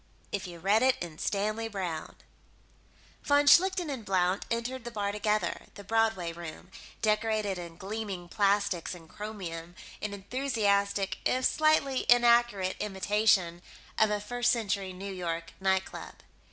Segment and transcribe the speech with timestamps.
[0.31, 2.15] If You Read It in Stanley Browne
[3.21, 6.71] Von Schlichten and Blount entered the bar together the Broadway Room,
[7.03, 13.61] decorated in gleaming plastics and chromium in enthusiastic if slightly inaccurate imitation
[13.99, 16.15] of a First Century New York nightclub.